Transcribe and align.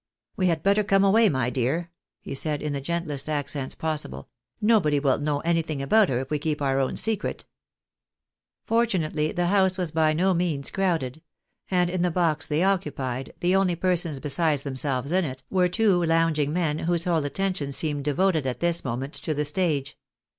"We 0.35 0.47
had 0.47 0.63
better 0.63 0.83
come 0.83 1.03
away, 1.03 1.29
my 1.29 1.51
dear," 1.51 1.91
he 2.21 2.33
said, 2.33 2.63
in 2.63 2.73
the 2.73 2.81
gentlest 2.81 3.29
accents 3.29 3.75
possible." 3.75 4.29
Nobody 4.75 4.99
will 4.99 5.19
know 5.19 5.41
anything 5.41 5.79
about 5.79 6.09
her 6.09 6.17
if 6.17 6.31
we 6.31 6.39
keep 6.39 6.59
our 6.59 6.79
own 6.79 6.95
secret." 6.95 7.45
Fortunately 8.63 9.31
the 9.31 9.45
house 9.45 9.77
was 9.77 9.91
by 9.91 10.13
no 10.13 10.33
means 10.33 10.71
crowded; 10.71 11.21
and 11.69 11.87
in 11.87 12.01
the 12.01 12.09
box 12.09 12.47
they 12.47 12.63
occupied, 12.63 13.35
the 13.41 13.55
only 13.55 13.75
persons 13.75 14.19
besides 14.19 14.63
themselves 14.63 15.11
in 15.11 15.23
it, 15.23 15.43
were 15.51 15.67
two 15.67 16.03
lounging 16.03 16.51
men, 16.51 16.79
whose 16.79 17.03
whole 17.03 17.23
attention 17.23 17.71
seemed 17.71 18.03
devoted 18.03 18.47
at 18.47 18.59
this 18.59 18.83
moment 18.83 19.13
to 19.13 19.35
the 19.35 19.45
stage. 19.45 19.99